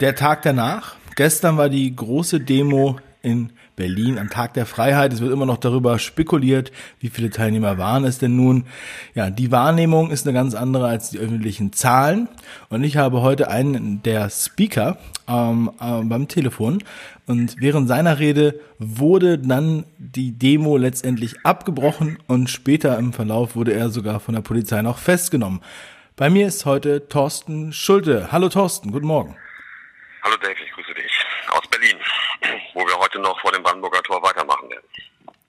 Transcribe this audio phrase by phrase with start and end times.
[0.00, 5.12] Der Tag danach, gestern war die große Demo in Berlin am Tag der Freiheit.
[5.12, 8.64] Es wird immer noch darüber spekuliert, wie viele Teilnehmer waren es denn nun.
[9.14, 12.28] Ja, die Wahrnehmung ist eine ganz andere als die öffentlichen Zahlen.
[12.70, 14.96] Und ich habe heute einen der Speaker
[15.28, 16.82] ähm, äh, beim Telefon.
[17.26, 23.74] Und während seiner Rede wurde dann die Demo letztendlich abgebrochen und später im Verlauf wurde
[23.74, 25.60] er sogar von der Polizei noch festgenommen.
[26.16, 28.32] Bei mir ist heute Thorsten Schulte.
[28.32, 29.36] Hallo Thorsten, guten Morgen.
[30.22, 31.12] Hallo Dave, ich grüße dich
[31.50, 31.98] aus Berlin
[32.74, 34.84] wo wir heute noch vor dem Brandenburger Tor weitermachen werden.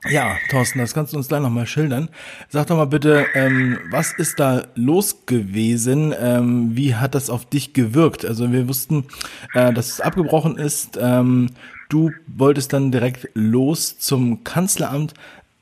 [0.10, 2.10] Ja, Thorsten, das kannst du uns gleich nochmal schildern.
[2.50, 6.14] Sag doch mal bitte, ähm, was ist da los gewesen?
[6.20, 8.26] Ähm, wie hat das auf dich gewirkt?
[8.26, 9.08] Also wir wussten,
[9.54, 10.98] äh, dass es abgebrochen ist.
[11.00, 11.52] Ähm,
[11.90, 15.14] du wolltest dann direkt los zum Kanzleramt.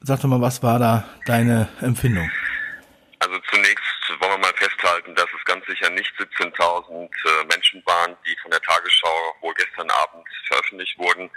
[0.01, 2.31] Sag doch mal, was war da deine Empfindung?
[3.19, 3.83] Also zunächst
[4.21, 8.51] wollen wir mal festhalten, dass es ganz sicher nicht 17.000 äh, Menschen waren, die von
[8.51, 11.29] der Tagesschau wohl gestern Abend veröffentlicht wurden.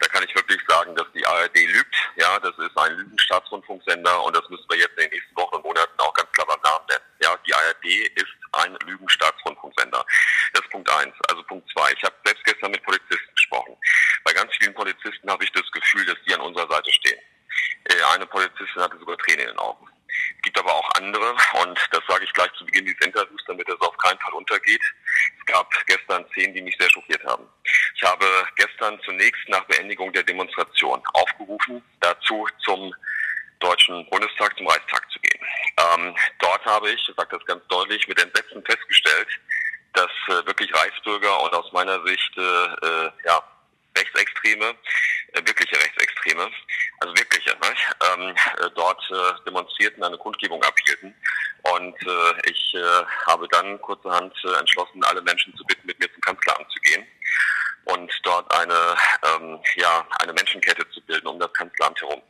[0.00, 1.94] Da kann ich wirklich sagen, dass die ARD lügt.
[2.16, 5.64] Ja, das ist ein Lügenstaatsrundfunksender und das müssen wir jetzt in den nächsten Wochen und
[5.64, 7.04] Monaten auch ganz klar beim Namen nennen.
[7.22, 10.04] Ja, die ARD ist ein Lügenstaatsrundfunksender.
[10.52, 11.14] Das ist Punkt eins.
[11.28, 11.92] Also Punkt zwei.
[11.92, 13.76] Ich habe selbst gestern mit Polizisten gesprochen.
[14.24, 17.20] Bei ganz vielen Polizisten habe ich das Gefühl, dass die an unserer Seite stehen.
[17.84, 19.86] Äh, eine Polizistin hatte sogar Tränen in den Augen.
[20.36, 21.30] Es gibt aber auch andere
[21.62, 24.82] und das sage ich gleich zu Beginn dieses Interviews, damit es auf keinen Fall untergeht.
[25.38, 27.46] Es gab gestern Szenen, die mich sehr schockiert haben.
[28.00, 32.94] Ich habe gestern zunächst nach Beendigung der Demonstration aufgerufen, dazu zum
[33.58, 35.44] Deutschen Bundestag, zum Reichstag zu gehen.
[35.76, 39.28] Ähm, dort habe ich, ich sage das ganz deutlich, mit Entsetzen festgestellt,
[39.92, 43.42] dass äh, wirklich Reichsbürger und aus meiner Sicht äh, äh ja,
[43.94, 44.74] Rechtsextreme,
[45.34, 46.50] äh, wirkliche Rechtsextreme,
[47.00, 47.74] also wirkliche, ne,
[48.14, 48.34] ähm,
[48.64, 51.14] äh, dort äh, demonstrierten, eine Kundgebung abhielten.
[51.64, 56.10] Und äh, ich äh, habe dann kurzerhand äh, entschlossen, alle Menschen zu bitten, mit mir
[56.14, 57.06] zum Kanzleramt zu gehen
[57.84, 58.96] und dort eine,
[59.34, 62.22] ähm, ja, eine Menschenkette zu bilden um das Kanzleramt herum.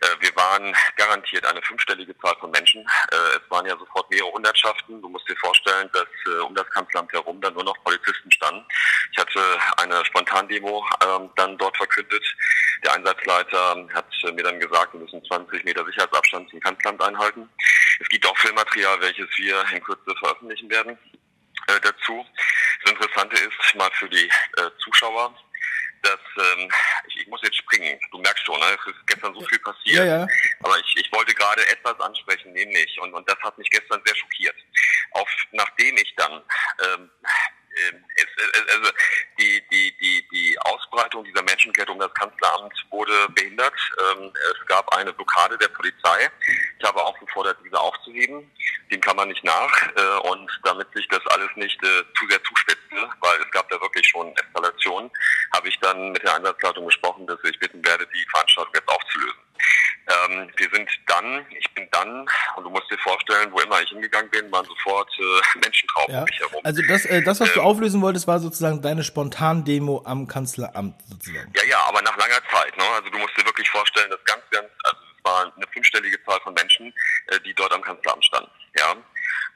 [0.00, 2.82] Äh, wir waren garantiert eine fünfstellige Zahl von Menschen.
[3.10, 5.02] Äh, es waren ja sofort mehrere Hundertschaften.
[5.02, 8.64] Du musst dir vorstellen, dass äh, um das Kanzleramt herum dann nur noch Polizisten standen.
[9.12, 9.40] Ich hatte
[9.78, 12.24] eine Spontandemo ähm, dann dort verkündet.
[12.84, 17.48] Der Einsatzleiter hat mir dann gesagt, wir müssen 20 Meter Sicherheitsabstand zum Kanzleramt einhalten.
[18.00, 20.96] Es gibt auch Filmmaterial, welches wir in Kürze veröffentlichen werden
[21.82, 22.24] dazu.
[22.88, 24.30] Das Interessante ist mal für die
[24.82, 25.34] Zuschauer,
[26.02, 26.70] dass ähm,
[27.08, 28.00] ich, ich muss jetzt springen.
[28.10, 28.66] Du merkst schon, ne?
[28.80, 30.06] es ist gestern so viel passiert.
[30.06, 30.26] Ja, ja.
[30.60, 34.14] Aber ich, ich wollte gerade etwas ansprechen, nämlich, und, und das hat mich gestern sehr
[34.16, 34.56] schockiert.
[35.10, 36.42] Auf, nachdem ich dann
[36.82, 37.10] ähm,
[38.74, 38.90] also
[39.38, 43.74] die, die, die, die Ausbreitung dieser Menschenkette um das Kanzleramt wurde behindert.
[43.98, 46.30] Ähm, es gab eine Blockade der Polizei.
[46.78, 48.50] Ich habe auch gefordert, diese aufzuheben.
[48.90, 49.82] Dem kann man nicht nach.
[49.96, 53.80] Äh, und damit sich das alles nicht äh, zu sehr zuspitzte, weil es gab da
[53.80, 55.10] wirklich schon Eskalationen,
[55.54, 59.48] habe ich dann mit der Einsatzleitung gesprochen, dass ich bitten werde, die Veranstaltung jetzt aufzulösen.
[60.08, 63.88] Ähm, wir sind dann, ich bin dann, und du musst dir vorstellen, wo immer ich
[63.90, 66.20] hingegangen bin, waren sofort äh, Menschentrauben ja.
[66.20, 66.60] um mich herum.
[66.64, 71.00] Also das, äh, das was ähm, du auflösen wolltest, war sozusagen deine Spontandemo am Kanzleramt
[71.08, 71.52] sozusagen.
[71.56, 72.76] Ja, ja, aber nach langer Zeit.
[72.76, 72.84] Ne?
[72.94, 76.40] Also du musst dir wirklich vorstellen, dass ganz, ganz, also es war eine fünfstellige Zahl
[76.42, 76.92] von Menschen,
[77.28, 78.50] äh, die dort am Kanzleramt standen.
[78.78, 78.96] Ja.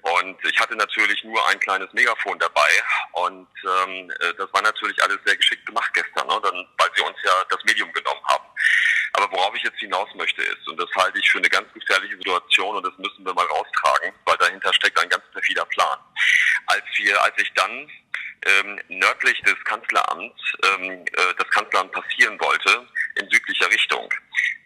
[0.02, 2.70] Und ich hatte natürlich nur ein kleines Megafon dabei
[3.12, 6.40] und ähm, äh, das war natürlich alles sehr geschickt gemacht gestern, ne?
[6.42, 8.44] dann, weil sie uns ja das Medium genommen haben.
[9.12, 12.16] Aber worauf ich jetzt hinaus möchte ist, und das halte ich für eine ganz gefährliche
[12.16, 15.98] Situation und das müssen wir mal raustragen, weil dahinter steckt ein ganz perfider Plan.
[16.66, 17.90] Als wir, als ich dann
[18.44, 24.12] ähm, nördlich des Kanzleramts ähm, äh, das Kanzleramt passieren wollte, in südlicher Richtung,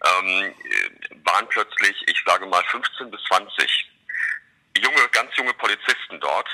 [0.04, 0.54] ähm,
[1.25, 3.91] waren plötzlich, ich sage mal, 15 bis 20
[4.78, 6.48] junge, ganz junge Polizisten dort,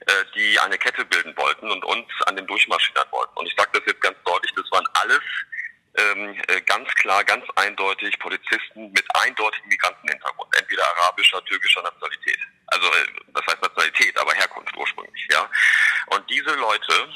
[0.00, 3.36] äh, die eine Kette bilden wollten und uns an den durchmarschieren wollten.
[3.36, 5.22] Und ich sage das jetzt ganz deutlich, das waren alles
[6.16, 12.38] ähm, äh, ganz klar, ganz eindeutig Polizisten mit eindeutigem Migrantenhintergrund, entweder arabischer, türkischer Nationalität.
[12.68, 15.48] Also äh, das heißt Nationalität, aber Herkunft ursprünglich, ja.
[16.06, 17.08] Und diese Leute,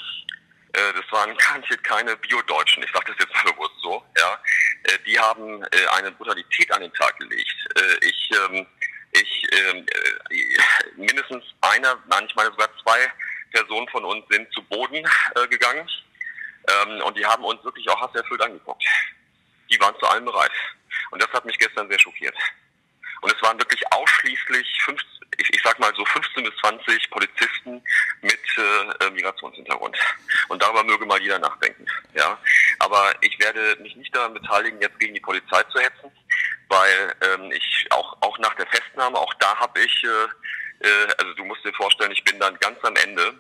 [0.74, 4.40] äh, das waren garantiert keine Bio-Deutschen, ich sage das jetzt mal bewusst so, ja,
[4.84, 7.56] äh, die haben äh, eine Brutalität an den Tag gelegt.
[7.76, 8.66] Äh, ich, ähm,
[9.12, 13.12] ich, ähm, äh, mindestens einer, manchmal sogar zwei
[13.52, 15.04] Personen von uns sind zu Boden
[15.34, 15.88] äh, gegangen
[16.70, 18.82] ähm, und die haben uns wirklich auch hasserfüllt angeguckt.
[19.70, 20.52] Die waren zu allem bereit.
[21.10, 22.36] Und das hat mich gestern sehr schockiert.
[23.20, 27.82] Und es waren wirklich ausschließlich, 15, ich, ich sag mal so 15 bis 20 Polizisten
[28.22, 28.40] mit
[29.00, 29.96] äh, Migrationshintergrund.
[30.48, 31.86] Und darüber möge mal jeder nachdenken.
[32.14, 32.38] Ja,
[32.78, 36.10] aber ich werde mich nicht daran beteiligen, jetzt gegen die Polizei zu hetzen,
[36.68, 40.28] weil ähm, ich auch auch nach der Festnahme, auch da habe ich, äh,
[40.80, 43.34] äh, also du musst dir vorstellen, ich bin dann ganz am Ende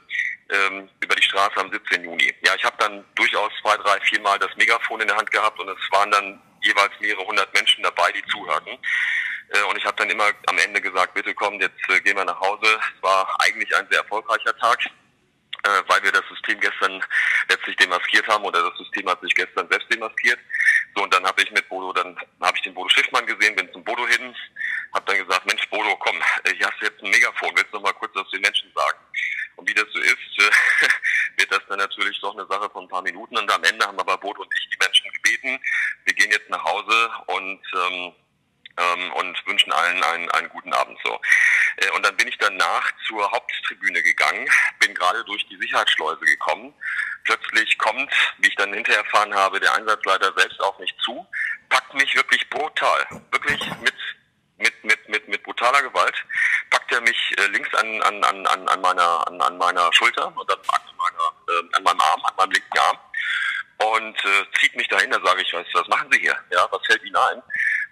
[0.50, 2.04] ähm, über die Straße am 17.
[2.04, 2.34] Juni.
[2.44, 5.68] Ja, ich habe dann durchaus zwei, drei, viermal das Megafon in der Hand gehabt und
[5.68, 8.78] es waren dann jeweils mehrere hundert Menschen dabei, die zuhörten.
[9.50, 12.24] Äh, und ich habe dann immer am Ende gesagt, bitte komm, jetzt äh, gehen wir
[12.24, 12.66] nach Hause.
[12.66, 17.02] Es war eigentlich ein sehr erfolgreicher Tag, äh, weil wir das System gestern
[17.48, 20.38] letztlich demaskiert haben oder das System hat sich gestern selbst demaskiert.
[20.94, 23.72] So, und dann habe ich mit Bodo, dann habe ich den Bodo Schiffmann gesehen, bin
[23.72, 24.34] zum Bodo hin,
[24.94, 27.84] habe dann gesagt, Mensch Bodo, komm, hier hast du jetzt ein Megafon, willst du noch
[27.84, 28.98] mal kurz was den Menschen sagen?
[29.56, 30.18] Und wie das so ist,
[31.36, 33.36] wird das dann natürlich doch eine Sache von ein paar Minuten.
[33.36, 35.60] Und am Ende haben aber Bodo und ich die Menschen gebeten,
[36.04, 38.14] wir gehen jetzt nach Hause und ähm,
[38.80, 41.20] ähm, und wünschen allen einen, einen guten Abend so.
[41.76, 44.48] Äh, und dann bin ich danach zur Haupttribüne gegangen,
[44.78, 46.74] bin gerade durch die Sicherheitsschleuse gekommen.
[47.24, 51.26] Plötzlich kommt, wie ich dann hinterher erfahren habe, der Einsatzleiter selbst auf mich zu,
[51.68, 53.94] packt mich wirklich brutal, wirklich mit
[54.60, 56.14] mit mit mit mit brutaler Gewalt
[56.70, 60.48] packt er mich äh, links an an an an meiner an, an meiner Schulter und
[60.48, 62.98] dann an meiner äh, an meinem Arm an meinem linken Arm
[63.80, 65.10] und äh, zieht mich dahin.
[65.10, 66.36] Da sage ich, was, was machen Sie hier?
[66.50, 67.42] Ja, was fällt Ihnen ein?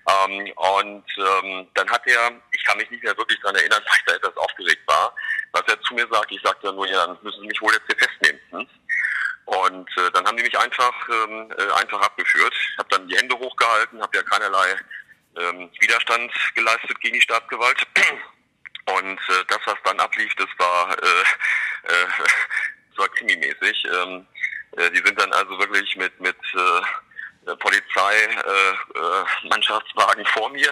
[0.08, 3.96] Ähm, und ähm, dann hat er, ich kann mich nicht mehr wirklich daran erinnern, weil
[3.96, 5.14] ich da etwas aufgeregt war,
[5.52, 7.86] was er zu mir sagt, ich sagte nur, ja, dann müssen Sie mich wohl jetzt
[7.86, 8.40] hier festnehmen.
[8.50, 8.68] Hm?
[9.46, 12.54] Und äh, dann haben die mich einfach ähm, äh, einfach abgeführt.
[12.72, 14.76] Ich habe dann die Hände hochgehalten, habe ja keinerlei
[15.40, 17.86] ähm, Widerstand geleistet gegen die Staatsgewalt.
[18.86, 22.06] Und äh, das, was dann ablief, das war, äh, äh,
[22.90, 23.84] das war krimimäßig.
[23.84, 24.26] Ähm,
[24.76, 26.82] äh, die sind dann also wirklich mit mit äh,
[27.56, 30.70] Polizei, äh, äh, Mannschaftswagen vor mir,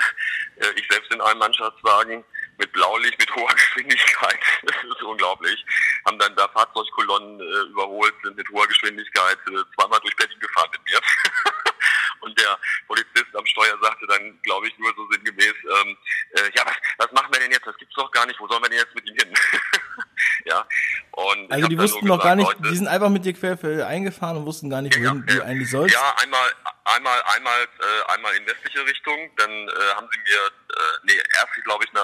[0.57, 2.25] äh, ich selbst in einem Mannschaftswagen
[2.59, 5.65] mit Blaulicht, mit hoher Geschwindigkeit, das ist unglaublich,
[6.07, 10.71] haben dann da Fahrzeugkolonnen äh, überholt, sind mit hoher Geschwindigkeit äh, zweimal durch Berlin gefahren
[10.73, 11.01] mit mir.
[12.21, 15.97] Und der Polizist am Steuer sagte dann, glaube ich, nur so sinngemäß, ähm,
[16.33, 17.67] äh, ja, was, was machen wir denn jetzt?
[17.67, 18.39] Das gibt's doch gar nicht.
[18.41, 19.35] Wo sollen wir denn jetzt mit ihm hin?
[20.45, 20.67] ja.
[21.13, 24.37] Und also die wussten noch gar nicht, Leute, die sind einfach mit dir quer eingefahren
[24.37, 25.95] und wussten gar nicht, wohin ja, du eigentlich sollst.
[25.95, 26.53] Ja, einmal,
[26.85, 31.65] einmal, einmal, äh, einmal in westliche Richtung, dann äh, haben sie mir, äh, nee, erst
[31.65, 31.99] glaube ich in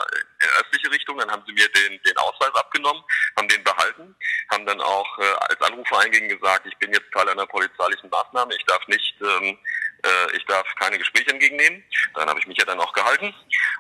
[0.61, 3.03] östliche Richtung, dann haben sie mir den, den Ausweis abgenommen,
[3.37, 4.17] haben den behalten,
[4.51, 8.55] haben dann auch äh, als Anrufer einging gesagt, ich bin jetzt Teil einer polizeilichen Maßnahme,
[8.55, 9.59] ich darf nicht ähm,
[10.05, 11.85] äh, ich darf keine Gespräche entgegennehmen.
[12.15, 13.35] Dann habe ich mich ja dann auch gehalten.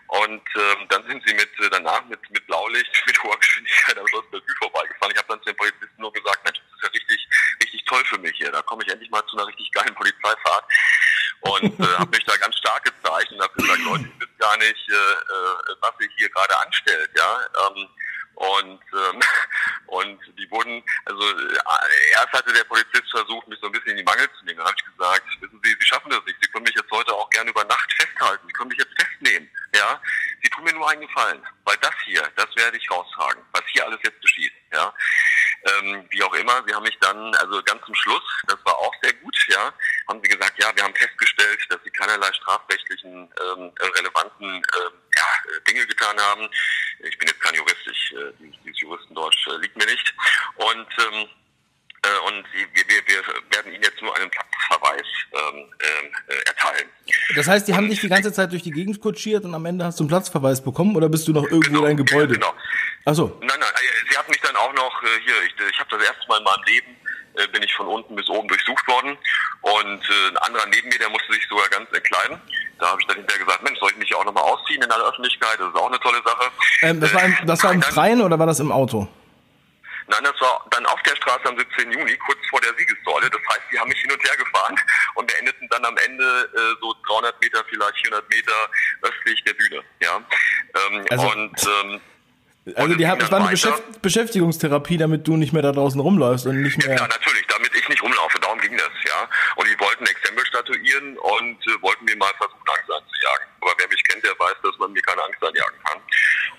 [0.08, 4.06] Und ähm, dann sind sie mit äh, danach mit, mit Blaulicht, mit hoher Geschwindigkeit am
[4.08, 5.12] Schloss Bellevue vorbeigefahren.
[5.12, 7.28] Ich habe dann zu den Polizisten nur gesagt, Mensch, das ist ja richtig,
[7.62, 8.52] richtig toll für mich hier.
[8.52, 10.64] Da komme ich endlich mal zu einer richtig geilen Polizeifahrt.
[11.40, 14.56] Und äh, habe mich da ganz stark gezeigt und habe gesagt, Leute, ihr wisst gar
[14.58, 17.10] nicht, äh, äh, was ihr hier gerade anstellt.
[17.16, 17.40] Ja.
[17.66, 17.88] Ähm,
[18.34, 19.20] und ähm,
[19.86, 23.98] und die wurden, also äh, erst hatte der Polizist versucht, mich so ein bisschen in
[23.98, 24.58] die Mangel zu nehmen.
[24.58, 25.26] Dann habe ich gesagt,
[25.62, 26.38] Sie, Sie schaffen das nicht.
[26.40, 28.46] Sie können mich jetzt heute auch gerne über Nacht festhalten.
[28.46, 29.50] Sie können mich jetzt festnehmen.
[29.74, 30.00] Ja,
[30.42, 33.86] Sie tun mir nur einen Gefallen, weil das hier, das werde ich raustragen, was hier
[33.86, 34.52] alles jetzt geschieht.
[34.72, 34.92] Ja,
[35.64, 36.62] ähm, wie auch immer.
[36.66, 39.36] Sie haben mich dann, also ganz zum Schluss, das war auch sehr gut.
[39.48, 39.72] Ja,
[40.08, 45.60] haben Sie gesagt, ja, wir haben festgestellt, dass Sie keinerlei strafrechtlichen ähm, relevanten ähm, ja,
[45.68, 46.48] Dinge getan haben.
[47.00, 48.32] Ich bin jetzt kein Jurist, ich, äh,
[48.64, 50.14] dieses Juristendeutsch äh, liegt mir nicht.
[50.56, 51.28] Und ähm,
[52.04, 54.30] äh, und wir, wir, werden Ihnen jetzt nur einen
[54.92, 55.64] Platzverweis ähm,
[56.28, 56.88] äh, erteilen.
[57.36, 59.84] Das heißt, die haben dich die ganze Zeit durch die Gegend kutschiert und am Ende
[59.84, 62.34] hast du einen Platzverweis bekommen oder bist du noch irgendwo genau, in dein Gebäude?
[62.34, 62.52] Genau.
[63.04, 63.36] Ach so.
[63.40, 66.06] Nein, nein, äh, sie hat mich dann auch noch äh, hier, ich, ich habe das
[66.06, 66.96] erste Mal in meinem Leben
[67.34, 69.16] äh, bin ich von unten bis oben durchsucht worden
[69.62, 72.38] und äh, ein anderer neben mir, der musste sich sogar ganz entkleiden.
[72.78, 75.08] Da habe ich dann hinterher gesagt, Mensch, soll ich mich auch nochmal ausziehen in aller
[75.08, 75.58] Öffentlichkeit?
[75.58, 76.50] Das ist auch eine tolle Sache.
[76.82, 79.08] Ähm, das war im, das war im Freien oder war das im Auto?
[80.12, 81.90] Nein, das war dann auf der Straße am 17.
[81.90, 83.30] Juni, kurz vor der Siegessäule.
[83.30, 84.76] Das heißt, die haben mich hin und her gefahren
[85.14, 88.52] und beendeten dann am Ende äh, so 300 Meter, vielleicht 400 Meter
[89.02, 89.82] östlich der Bühne.
[90.02, 90.20] Ja.
[90.76, 92.00] Ähm, also, und ähm,
[92.76, 96.46] also die haben, das war eine Beschäft Beschäftigungstherapie, damit du nicht mehr da draußen rumläufst
[96.46, 96.96] und nicht mehr.
[96.96, 99.28] Ja, natürlich, damit ich nicht rumlaufe, darum ging das, ja.
[99.56, 103.46] Und die wollten Exempel statuieren und äh, wollten mir mal versuchen, Angst anzujagen.
[103.62, 105.98] Aber wer mich kennt, der weiß, dass man mir keine Angst anjagen kann.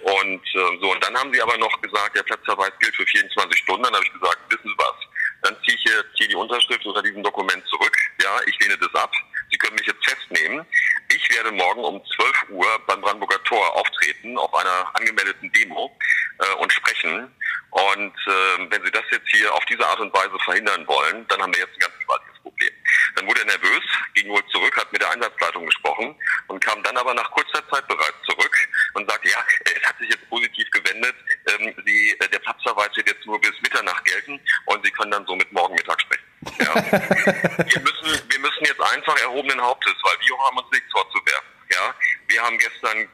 [0.04, 3.60] Und äh, so, und dann haben sie aber noch gesagt, der Platzverweis gilt für 24
[3.60, 3.84] Stunden.
[3.84, 4.96] Dann habe ich gesagt, wissen Sie was?
[5.44, 7.96] Dann ziehe ich jetzt hier die Unterschrift unter diesem Dokument zurück.
[8.22, 9.12] Ja, ich lehne das ab.
[9.50, 10.66] Sie können mich jetzt festnehmen.
[11.10, 15.96] Ich werde morgen um 12 Uhr beim Brandenburger Tor auftreten auf einer angemeldeten Demo
[16.40, 17.34] äh, und sprechen.
[17.72, 21.42] Und äh, wenn Sie das jetzt hier auf diese Art und Weise verhindern wollen, dann
[21.42, 22.74] haben wir jetzt ein ganz gewaltiges Problem.
[23.16, 23.82] Dann wurde er nervös,
[24.14, 26.16] ging wohl zurück, hat mit der Einsatzleitung gesprochen
[26.48, 28.56] und kam dann aber nach kurzer Zeit bereits zurück
[28.94, 29.44] und sagte, ja,
[36.74, 41.48] Wir, müssen, wir müssen jetzt einfach erhobenen Hauptes, weil wir haben uns nichts vorzuwerfen.
[41.72, 41.96] Ja.
[42.28, 43.10] Wir haben gestern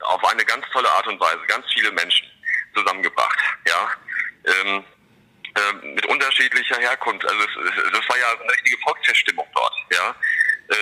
[0.00, 2.26] auf eine ganz tolle Art und Weise ganz viele Menschen
[2.74, 3.38] zusammengebracht.
[3.66, 3.90] Ja.
[4.44, 4.84] Ähm,
[5.56, 7.24] ähm, mit unterschiedlicher Herkunft.
[7.24, 10.14] Also es, das war ja eine richtige Volksverstimmung dort, ja.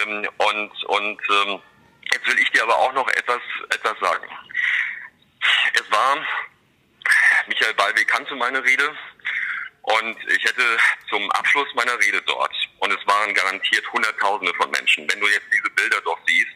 [0.03, 1.63] Ähm, und und ähm,
[2.11, 4.27] jetzt will ich dir aber auch noch etwas etwas sagen.
[5.75, 6.17] Es war
[7.49, 8.97] Michael Ballweg kannte meine Rede
[10.03, 10.63] und ich hätte
[11.09, 15.47] zum Abschluss meiner Rede dort, und es waren garantiert Hunderttausende von Menschen, wenn du jetzt
[15.53, 16.53] diese Bilder dort siehst,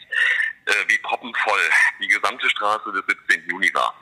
[0.66, 1.60] äh, wie poppenvoll
[2.00, 3.48] die gesamte Straße des 17.
[3.48, 3.94] Juni war.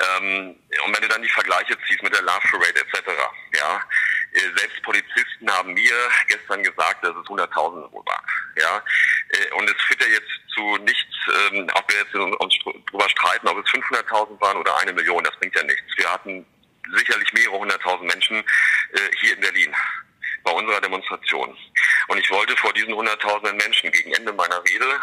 [0.00, 3.08] Ähm, und wenn du dann die Vergleiche ziehst mit der Love Parade etc.,
[3.58, 3.82] ja,
[4.32, 5.96] äh, selbst Polizisten haben mir
[6.28, 8.24] gestern gesagt, dass es Hunderttausende wohl waren.
[8.56, 8.82] Ja,
[9.30, 11.14] äh, und es führt ja jetzt zu nichts,
[11.50, 15.36] ähm, ob wir jetzt uns darüber streiten, ob es 500.000 waren oder eine Million, das
[15.36, 15.96] bringt ja nichts.
[15.96, 16.46] Wir hatten
[16.96, 19.74] sicherlich mehrere hunderttausend Menschen äh, hier in Berlin
[20.42, 21.56] bei unserer Demonstration.
[22.08, 25.00] Und ich wollte vor diesen hunderttausenden Menschen gegen Ende meiner Rede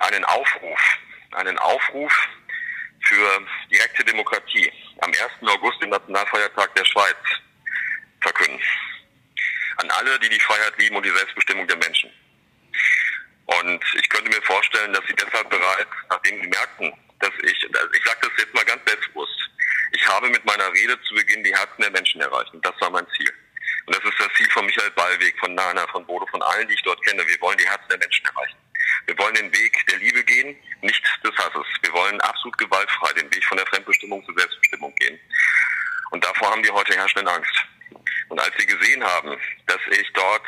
[0.00, 0.80] einen Aufruf,
[1.32, 2.12] einen Aufruf
[3.02, 5.20] für direkte Demokratie am 1.
[5.42, 7.16] August, dem Nationalfeiertag der Schweiz,
[8.20, 8.60] verkünden.
[9.78, 12.10] An alle, die die Freiheit lieben und die Selbstbestimmung der Menschen.
[13.46, 17.92] Und ich könnte mir vorstellen, dass sie deshalb bereits, nachdem sie merkten, dass ich, also
[17.94, 19.50] ich sage das jetzt mal ganz selbstbewusst,
[19.92, 22.52] ich habe mit meiner Rede zu Beginn die Herzen der Menschen erreicht.
[22.52, 23.32] Und das war mein Ziel.
[23.86, 26.74] Und das ist das Ziel von Michael Ballweg, von Nana, von Bodo, von allen, die
[26.74, 27.26] ich dort kenne.
[27.26, 28.56] Wir wollen die Herzen der Menschen erreichen.
[29.06, 31.66] Wir wollen den Weg der Liebe gehen, nicht des Hasses.
[31.82, 35.18] Wir wollen absolut gewaltfrei den Weg von der Fremdbestimmung zur Selbstbestimmung gehen.
[36.10, 37.64] Und davor haben die heute herrschenden Angst.
[38.28, 40.46] Und als sie gesehen haben, dass ich dort,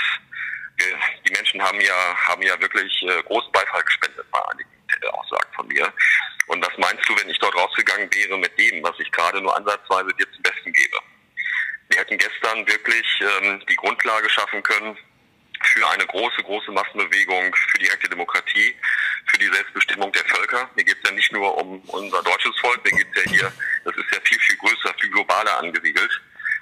[0.79, 0.95] äh,
[1.27, 4.71] die Menschen haben ja, haben ja wirklich äh, großen Beifall gespendet bei einigen
[5.13, 5.93] Aussagen von mir.
[6.47, 9.57] Und was meinst du, wenn ich dort rausgegangen wäre mit dem, was ich gerade nur
[9.57, 10.99] ansatzweise dir zum Besten gebe?
[11.89, 14.97] Wir hätten gestern wirklich ähm, die Grundlage schaffen können,
[15.63, 18.75] für eine große, große Massenbewegung für direkte Demokratie,
[19.27, 20.71] für die Selbstbestimmung der Völker.
[20.75, 23.53] Mir geht es ja nicht nur um unser deutsches Volk, mir geht es ja hier,
[23.85, 26.21] das ist ja viel, viel größer, viel globaler angesiedelt.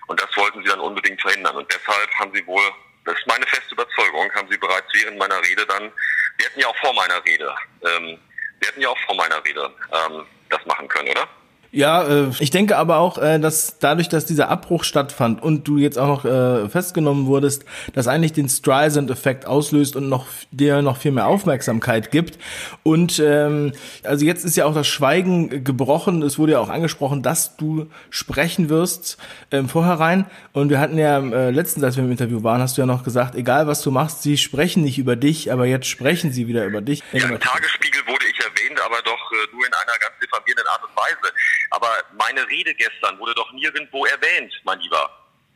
[0.09, 1.57] Und das wollten sie dann unbedingt verhindern.
[1.57, 2.65] Und deshalb haben sie wohl,
[3.05, 5.93] das ist meine feste Überzeugung, haben sie bereits während meiner Rede dann,
[6.37, 8.19] wir hätten ja auch vor meiner Rede, ähm,
[8.59, 11.29] wir hätten ja auch vor meiner Rede ähm, das machen können, oder?
[11.71, 15.77] Ja, äh, ich denke aber auch, äh, dass dadurch, dass dieser Abbruch stattfand und du
[15.77, 20.97] jetzt auch noch äh, festgenommen wurdest, das eigentlich den Streisand-Effekt auslöst und noch dir noch
[20.97, 22.39] viel mehr Aufmerksamkeit gibt.
[22.85, 26.23] Und ähm, also jetzt ist ja auch das Schweigen gebrochen.
[26.23, 29.19] Es wurde ja auch angesprochen, dass du sprechen wirst
[29.51, 30.25] ähm, vorherein.
[30.55, 33.05] Und wir hatten ja äh, letztens, als wir im Interview waren, hast du ja noch
[33.05, 36.65] gesagt, egal was du machst, sie sprechen nicht über dich, aber jetzt sprechen sie wieder
[36.65, 37.03] über dich.
[37.13, 38.48] Ja, Im Tagesspiegel wurde ich erwähnt,
[38.89, 41.33] aber doch äh, nur in einer ganz diffamierenden Art und Weise.
[41.71, 45.11] Aber meine Rede gestern wurde doch nirgendwo erwähnt, mein Lieber.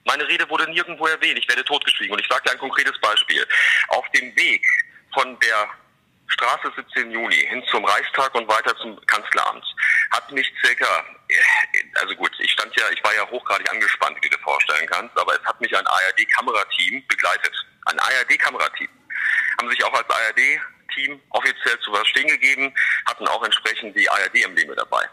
[0.05, 1.39] Meine Rede wurde nirgendwo erwähnt.
[1.39, 2.13] Ich werde totgeschwiegen.
[2.13, 3.47] Und ich sage dir ein konkretes Beispiel.
[3.89, 4.65] Auf dem Weg
[5.15, 5.69] von der
[6.29, 9.65] Straße 17 Juni hin zum Reichstag und weiter zum Kanzleramt
[10.13, 11.05] hat mich circa,
[12.01, 15.17] also gut, ich stand ja, ich war ja hochgradig angespannt, wie du dir vorstellen kannst,
[15.19, 17.55] aber es hat mich ein ARD-Kamerateam begleitet.
[17.87, 18.89] Ein ARD-Kamerateam.
[19.59, 20.61] Haben sich auch als ARD
[20.95, 22.73] Team offiziell zu verstehen gegeben,
[23.07, 25.09] hatten auch entsprechend die ARD-Embleme dabei.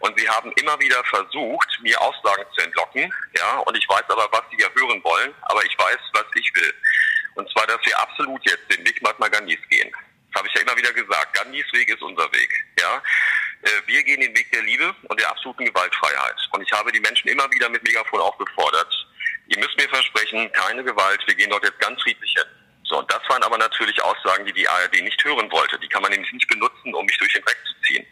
[0.00, 4.28] Und sie haben immer wieder versucht, mir Aussagen zu entlocken, ja, und ich weiß aber,
[4.32, 6.74] was sie ja hören wollen, aber ich weiß, was ich will.
[7.34, 9.90] Und zwar, dass wir absolut jetzt den Weg Mahatma Gandhis gehen.
[10.32, 11.34] Das habe ich ja immer wieder gesagt.
[11.34, 13.02] Gandhis Weg ist unser Weg, ja.
[13.62, 16.36] Äh, wir gehen den Weg der Liebe und der absoluten Gewaltfreiheit.
[16.52, 18.92] Und ich habe die Menschen immer wieder mit Megafon aufgefordert,
[19.46, 22.61] ihr müsst mir versprechen, keine Gewalt, wir gehen dort jetzt ganz friedlich hin.
[22.92, 25.78] So, und das waren aber natürlich Aussagen, die die ARD nicht hören wollte.
[25.78, 28.06] Die kann man nämlich nicht benutzen, um mich durch den Dreck zu ziehen.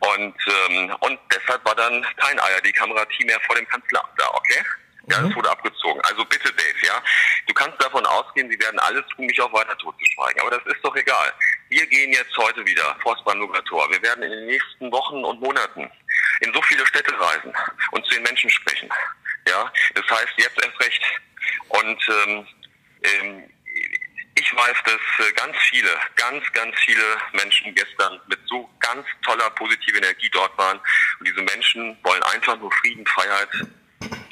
[0.00, 4.64] Und, ähm, und deshalb war dann kein ARD-Kamerateam mehr vor dem Kanzleramt da, okay?
[5.06, 5.36] Ja, das mhm.
[5.36, 6.00] wurde abgezogen.
[6.02, 7.00] Also bitte, Dave, ja.
[7.46, 10.40] Du kannst davon ausgehen, sie werden alles tun, mich auch weiter totzuschweigen.
[10.40, 11.32] Aber das ist doch egal.
[11.68, 13.88] Wir gehen jetzt heute wieder vor das Brandenburger Tor.
[13.92, 15.88] Wir werden in den nächsten Wochen und Monaten
[16.40, 17.52] in so viele Städte reisen
[17.92, 18.88] und zu den Menschen sprechen.
[19.46, 21.02] Ja, das heißt jetzt erst recht.
[21.68, 22.46] Und ähm,
[23.02, 23.50] ähm,
[24.50, 27.02] ich weiß, dass äh, ganz viele, ganz, ganz viele
[27.32, 30.78] Menschen gestern mit so ganz toller positiver Energie dort waren.
[31.18, 33.48] Und diese Menschen wollen einfach nur Frieden, Freiheit,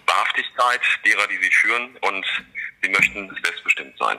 [0.06, 2.26] Wahrhaftigkeit derer, die sie führen und
[2.82, 4.18] sie möchten selbstbestimmt sein.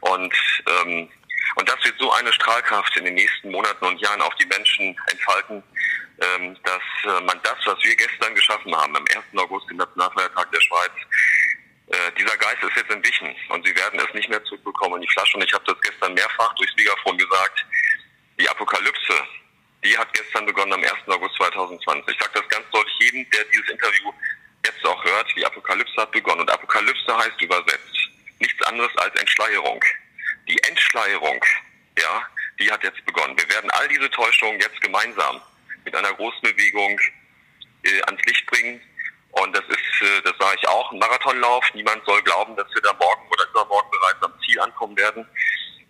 [0.00, 0.34] Und,
[0.66, 1.08] ähm,
[1.56, 4.96] und das wird so eine Strahlkraft in den nächsten Monaten und Jahren auf die Menschen
[5.10, 5.62] entfalten,
[6.20, 9.38] ähm, dass äh, man das, was wir gestern geschaffen haben, am 1.
[9.38, 10.92] August, dem Nationalfeiertag der Schweiz,
[11.88, 15.12] äh, dieser Geist ist jetzt entwichen und sie werden es nicht mehr zurückbekommen in die
[15.12, 15.36] Flasche.
[15.36, 17.64] Und ich habe das gestern mehrfach durchs Megafon gesagt.
[18.40, 19.14] Die Apokalypse,
[19.84, 20.92] die hat gestern begonnen am 1.
[21.06, 22.12] August 2020.
[22.12, 24.12] Ich sage das ganz deutlich jedem, der dieses Interview
[24.64, 25.32] jetzt auch hört.
[25.36, 26.40] Die Apokalypse hat begonnen.
[26.40, 27.96] Und Apokalypse heißt übersetzt
[28.40, 29.82] nichts anderes als Entschleierung.
[30.48, 31.42] Die Entschleierung,
[31.98, 32.28] ja,
[32.58, 33.38] die hat jetzt begonnen.
[33.38, 35.40] Wir werden all diese Täuschungen jetzt gemeinsam
[35.84, 36.98] mit einer großen Bewegung
[37.84, 38.80] äh, ans Licht bringen
[39.42, 41.64] Und das ist, äh, das sage ich auch, ein Marathonlauf.
[41.74, 45.26] Niemand soll glauben, dass wir da morgen oder übermorgen bereits am Ziel ankommen werden.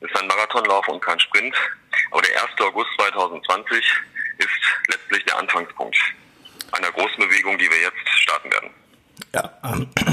[0.00, 1.54] Es ist ein Marathonlauf und kein Sprint.
[2.10, 2.60] Aber der 1.
[2.60, 3.84] August 2020
[4.38, 4.50] ist
[4.88, 5.96] letztlich der Anfangspunkt
[6.72, 8.70] einer großen Bewegung, die wir jetzt starten werden.
[9.34, 9.52] Ja,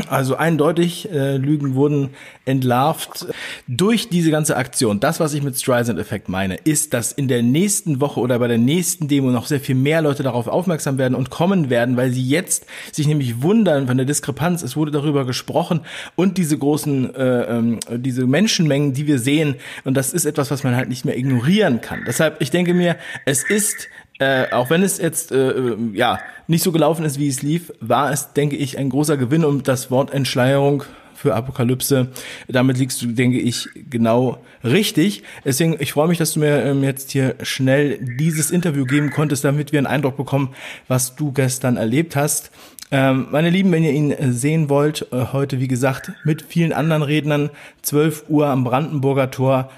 [0.10, 3.25] also eindeutig, äh, Lügen wurden entlarvt
[3.67, 5.00] durch diese ganze Aktion.
[5.00, 8.58] Das, was ich mit Streisand-Effekt meine, ist, dass in der nächsten Woche oder bei der
[8.58, 12.27] nächsten Demo noch sehr viel mehr Leute darauf aufmerksam werden und kommen werden, weil sie
[12.27, 14.63] jetzt sich nämlich wundern von der Diskrepanz.
[14.63, 15.82] Es wurde darüber gesprochen
[16.15, 19.55] und diese großen, äh, äh, diese Menschenmengen, die wir sehen.
[19.86, 22.03] Und das ist etwas, was man halt nicht mehr ignorieren kann.
[22.05, 23.88] Deshalb, ich denke mir, es ist
[24.20, 27.74] äh, auch wenn es jetzt äh, äh, ja nicht so gelaufen ist, wie es lief,
[27.79, 30.84] war es, denke ich, ein großer Gewinn und das Wort Entschleierung
[31.15, 32.10] für Apokalypse.
[32.48, 35.24] Damit liegst du, denke ich, genau richtig.
[35.46, 39.43] Deswegen, ich freue mich, dass du mir ähm, jetzt hier schnell dieses Interview geben konntest,
[39.43, 40.55] damit wir einen Eindruck bekommen,
[40.88, 42.51] was du gestern erlebt hast.
[42.91, 47.01] Ähm, meine Lieben, wenn ihr ihn sehen wollt, äh, heute, wie gesagt, mit vielen anderen
[47.01, 47.50] Rednern,
[47.82, 49.72] 12 Uhr am Brandenburger Tor,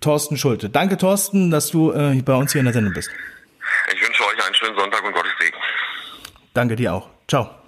[0.00, 0.68] Thorsten Schulte.
[0.68, 3.10] Danke, Thorsten, dass du äh, bei uns hier in der Sendung bist.
[3.92, 5.56] Ich wünsche euch einen schönen Sonntag und Gottes Segen.
[6.54, 7.08] Danke dir auch.
[7.26, 7.61] Ciao.